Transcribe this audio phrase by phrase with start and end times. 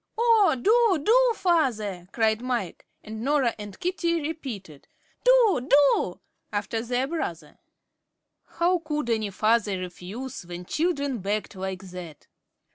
[0.17, 4.87] "Oh, do, do, father!" cried Mike, and Norah and Katie repeated,
[5.23, 6.19] "Do, do,"
[6.51, 7.59] after their brother.
[8.57, 12.25] How could any father refuse when children begged like that?